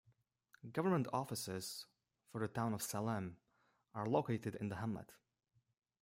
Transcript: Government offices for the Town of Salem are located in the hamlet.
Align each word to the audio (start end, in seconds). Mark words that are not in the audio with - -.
Government 0.73 1.05
offices 1.13 1.85
for 2.31 2.41
the 2.41 2.47
Town 2.47 2.73
of 2.73 2.81
Salem 2.81 3.37
are 3.93 4.07
located 4.09 4.55
in 4.55 4.69
the 4.69 4.77
hamlet. 4.77 5.11